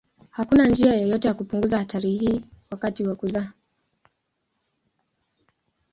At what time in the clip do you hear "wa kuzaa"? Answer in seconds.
3.07-3.51